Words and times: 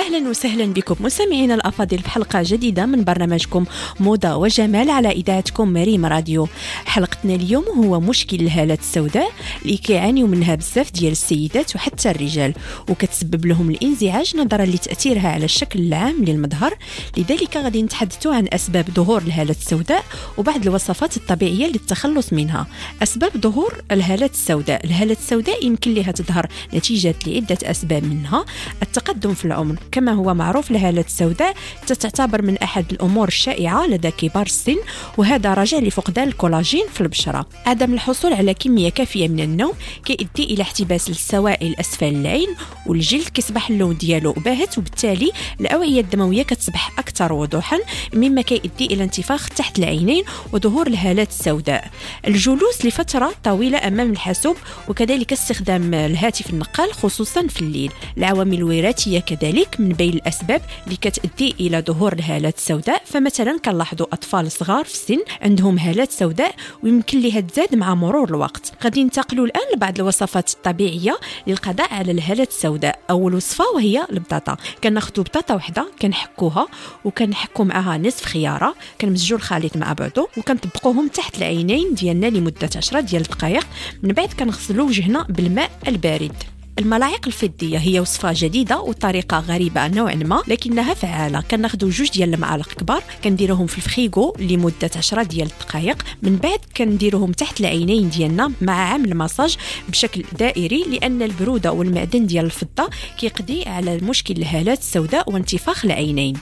أهلا 0.00 0.28
وسهلا 0.28 0.64
بكم 0.64 0.96
مستمعينا 1.00 1.54
الأفاضل 1.54 1.98
في 1.98 2.10
حلقة 2.10 2.42
جديدة 2.44 2.86
من 2.86 3.04
برنامجكم 3.04 3.64
موضة 4.00 4.36
وجمال 4.36 4.90
على 4.90 5.10
إذاعتكم 5.10 5.72
مريم 5.72 6.06
راديو. 6.06 6.48
حلقتنا 6.84 7.34
اليوم 7.34 7.64
هو 7.64 8.00
مشكل 8.00 8.40
الهالات 8.40 8.78
السوداء 8.78 9.32
اللي 9.62 9.76
كيعانيو 9.76 10.26
منها 10.26 10.54
بزاف 10.54 10.92
ديال 10.92 11.12
السيدات 11.12 11.76
وحتى 11.76 12.10
الرجال 12.10 12.54
وكتسبب 12.88 13.46
لهم 13.46 13.70
الإنزعاج 13.70 14.36
نظرا 14.36 14.64
لتأثيرها 14.64 15.28
على 15.28 15.44
الشكل 15.44 15.80
العام 15.80 16.24
للمظهر. 16.24 16.74
لذلك 17.16 17.56
غادي 17.56 17.82
نتحدثوا 17.82 18.34
عن 18.34 18.48
أسباب 18.52 18.84
ظهور 18.90 19.22
الهالات 19.22 19.56
السوداء 19.56 20.04
وبعض 20.38 20.62
الوصفات 20.66 21.16
الطبيعية 21.16 21.66
للتخلص 21.66 22.32
منها. 22.32 22.66
أسباب 23.02 23.32
ظهور 23.36 23.82
الهالات 23.90 24.32
السوداء. 24.32 24.84
الهالات 24.84 25.18
السوداء 25.18 25.66
يمكن 25.66 25.94
لها 25.94 26.12
تظهر 26.12 26.46
نتيجة 26.74 27.14
لعدة 27.26 27.58
أسباب 27.62 28.04
منها. 28.04 28.44
التقدم 28.82 29.34
في 29.34 29.44
العمر. 29.44 29.76
كما 29.92 30.12
هو 30.12 30.34
معروف 30.34 30.70
الهالات 30.70 31.06
السوداء 31.06 31.54
تعتبر 31.86 32.42
من 32.42 32.58
أحد 32.58 32.84
الأمور 32.92 33.28
الشائعة 33.28 33.86
لدى 33.86 34.10
كبار 34.10 34.46
السن 34.46 34.76
وهذا 35.18 35.54
راجع 35.54 35.78
لفقدان 35.78 36.28
الكولاجين 36.28 36.86
في 36.94 37.00
البشرة. 37.00 37.46
عدم 37.66 37.94
الحصول 37.94 38.32
على 38.32 38.54
كمية 38.54 38.88
كافية 38.88 39.28
من 39.28 39.40
النوم 39.40 39.72
كيؤدي 40.04 40.44
إلى 40.44 40.62
احتباس 40.62 41.10
السوائل 41.10 41.76
أسفل 41.80 42.06
العين 42.06 42.48
والجلد 42.86 43.28
كيصبح 43.28 43.70
اللون 43.70 43.96
ديالو 43.96 44.32
باهت 44.32 44.78
وبالتالي 44.78 45.32
الأوعية 45.60 46.00
الدموية 46.00 46.42
كتصبح 46.42 46.98
أكثر 46.98 47.32
وضوحا 47.32 47.78
مما 48.14 48.42
كيؤدي 48.42 48.86
إلى 48.86 49.04
انتفاخ 49.04 49.48
تحت 49.48 49.78
العينين 49.78 50.24
وظهور 50.52 50.86
الهالات 50.86 51.28
السوداء. 51.28 51.90
الجلوس 52.26 52.84
لفترة 52.84 53.32
طويلة 53.44 53.88
أمام 53.88 54.10
الحاسوب 54.10 54.56
وكذلك 54.88 55.32
استخدام 55.32 55.94
الهاتف 55.94 56.50
النقال 56.50 56.92
خصوصا 56.92 57.46
في 57.46 57.60
الليل. 57.60 57.92
العوامل 58.18 58.54
الوراثية 58.54 59.18
كذلك 59.18 59.79
من 59.80 59.88
بين 59.88 60.12
الأسباب 60.12 60.62
اللي 60.84 60.96
كتؤدي 60.96 61.54
إلى 61.60 61.80
ظهور 61.86 62.12
الهالات 62.12 62.56
السوداء. 62.56 63.02
فمثلا 63.04 63.58
كنلاحظوا 63.58 64.06
أطفال 64.12 64.52
صغار 64.52 64.84
في 64.84 64.94
السن 64.94 65.18
عندهم 65.42 65.78
هالات 65.78 66.12
سوداء 66.12 66.54
ويمكن 66.82 67.20
لها 67.20 67.40
تزاد 67.40 67.74
مع 67.74 67.94
مرور 67.94 68.28
الوقت. 68.28 68.72
غادي 68.84 69.04
ننتقلوا 69.04 69.46
الآن 69.46 69.62
لبعض 69.74 70.00
الوصفات 70.00 70.50
الطبيعية 70.50 71.18
للقضاء 71.46 71.94
على 71.94 72.12
الهالات 72.12 72.48
السوداء. 72.48 72.98
أول 73.10 73.34
وصفة 73.34 73.64
وهي 73.74 74.06
البطاطا. 74.12 74.56
كناخذوا 74.84 75.24
بطاطا 75.24 75.54
وحدة 75.54 75.86
كنحكوها 76.02 76.66
وكنحكوا 77.04 77.64
معها 77.64 77.98
نصف 77.98 78.24
خيارة. 78.24 78.74
كنمزجوا 79.00 79.38
الخليط 79.38 79.76
مع 79.76 79.92
بعضه 79.92 80.28
وكنطبقوهم 80.36 81.08
تحت 81.08 81.38
العينين 81.38 81.94
ديالنا 81.94 82.26
لمدة 82.26 82.70
10 82.76 83.00
ديال 83.00 83.22
الدقائق 83.22 83.66
من 84.02 84.12
بعد 84.12 84.28
كنغسلوا 84.28 84.86
وجهنا 84.86 85.26
بالماء 85.28 85.70
البارد. 85.88 86.59
الملاعق 86.80 87.26
الفضية 87.26 87.78
هي 87.78 88.00
وصفة 88.00 88.32
جديدة 88.36 88.80
وطريقة 88.80 89.38
غريبة 89.38 89.88
نوعا 89.88 90.14
ما 90.14 90.42
لكنها 90.48 90.94
فعالة. 90.94 91.40
كناخذوا 91.40 91.90
جوج 91.90 92.10
ديال 92.10 92.34
المعالق 92.34 92.68
كبار 92.72 93.02
كنديروهم 93.24 93.66
في 93.66 93.76
الفخيغو 93.78 94.36
لمدة 94.38 94.90
10 94.96 95.22
ديال 95.22 95.48
الدقائق 95.60 96.02
من 96.22 96.36
بعد 96.36 96.58
كنديروهم 96.76 97.32
تحت 97.32 97.60
العينين 97.60 98.08
ديالنا 98.08 98.52
مع 98.60 98.92
عمل 98.92 99.16
مساج 99.16 99.56
بشكل 99.88 100.24
دائري 100.38 100.82
لأن 100.82 101.22
البرودة 101.22 101.72
والمعدن 101.72 102.26
ديال 102.26 102.44
الفضة 102.44 102.90
كيقضي 103.18 103.64
على 103.64 103.96
مشكل 103.96 104.34
الهالات 104.34 104.78
السوداء 104.78 105.30
وانتفاخ 105.32 105.84
العينين. 105.84 106.34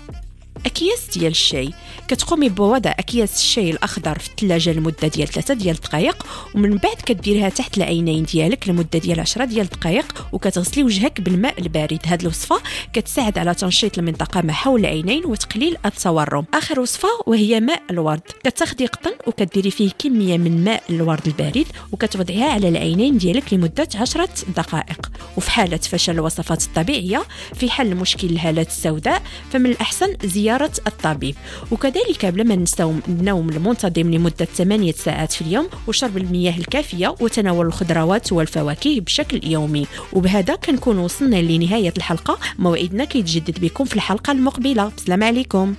أكياس 0.68 1.18
ديال 1.18 1.30
الشاي. 1.30 1.70
كتقومي 2.08 2.48
بوضع 2.48 2.90
أكياس 2.90 3.36
الشاي 3.36 3.70
الأخضر 3.70 4.18
في 4.18 4.28
الثلاجه 4.28 4.72
لمدة 4.72 5.08
ديال 5.08 5.28
3 5.28 5.54
ديال 5.54 5.76
الدقائق 5.76 6.26
ومن 6.54 6.76
بعد 6.76 6.96
كديريها 7.06 7.48
تحت 7.48 7.76
العينين 7.76 8.24
ديالك 8.24 8.68
لمدة 8.68 8.98
ديال 8.98 9.20
10 9.20 9.44
ديال 9.44 9.64
الدقائق 9.64 10.26
وكتغسلي 10.32 10.84
وجهك 10.84 11.20
بالماء 11.20 11.60
البارد. 11.60 11.98
هذه 12.06 12.22
الوصفة 12.22 12.60
كتساعد 12.92 13.38
على 13.38 13.54
تنشيط 13.54 13.98
المنطقة 13.98 14.40
ما 14.40 14.52
حول 14.52 14.80
العينين 14.80 15.26
وتقليل 15.26 15.76
التورم 15.86 16.44
آخر 16.54 16.80
وصفة 16.80 17.08
وهي 17.26 17.60
ماء 17.60 17.82
الورد. 17.90 18.20
كتاخدي 18.44 18.86
قطن 18.86 19.12
وكديري 19.26 19.70
فيه 19.70 19.90
كمية 19.98 20.38
من 20.38 20.64
ماء 20.64 20.82
الورد 20.90 21.26
البارد 21.26 21.66
وكتوضعيها 21.92 22.50
على 22.50 22.68
العينين 22.68 23.18
ديالك 23.18 23.54
لمدة 23.54 23.88
10 23.94 24.28
دقائق. 24.56 25.10
وفي 25.36 25.50
حالة 25.50 25.76
فشل 25.76 26.12
الوصفات 26.12 26.62
الطبيعية 26.62 27.22
في 27.54 27.70
حل 27.70 27.94
مشكل 27.94 28.28
الهالات 28.28 28.68
السوداء 28.68 29.22
فمن 29.52 29.66
الأحسن 29.66 30.16
زيارة 30.24 30.57
الطبيب. 30.64 31.34
وكذلك 31.70 32.24
ما 32.24 32.54
ننساو 32.54 32.94
النوم 33.08 33.48
المنتظم 33.48 34.10
لمدة 34.10 34.44
8 34.44 34.92
ساعات 34.92 35.32
في 35.32 35.42
اليوم 35.42 35.68
وشرب 35.86 36.16
المياه 36.16 36.58
الكافية 36.58 37.14
وتناول 37.20 37.66
الخضروات 37.66 38.32
والفواكه 38.32 39.00
بشكل 39.00 39.40
يومي. 39.44 39.86
وبهذا 40.12 40.54
كنكون 40.54 40.98
وصلنا 40.98 41.36
لنهاية 41.36 41.92
الحلقة. 41.96 42.38
موعدنا 42.58 43.04
كيتجدد 43.04 43.60
بكم 43.60 43.84
في 43.84 43.96
الحلقة 43.96 44.32
المقبلة. 44.32 44.92
السلام 44.98 45.24
عليكم. 45.24 45.74